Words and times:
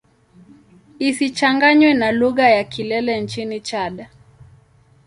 Isichanganywe 1.09 1.91
na 1.93 2.11
lugha 2.19 2.49
ya 2.49 2.63
Kilele 2.63 3.21
nchini 3.21 3.61
Chad. 3.61 4.07